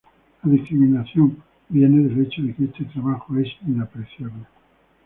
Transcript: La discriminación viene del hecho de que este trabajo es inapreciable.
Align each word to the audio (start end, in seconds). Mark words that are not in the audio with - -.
La 0.43 0.51
discriminación 0.51 1.43
viene 1.69 2.01
del 2.09 2.25
hecho 2.25 2.41
de 2.41 2.55
que 2.55 2.63
este 2.63 2.85
trabajo 2.85 3.37
es 3.37 3.49
inapreciable. 3.67 4.45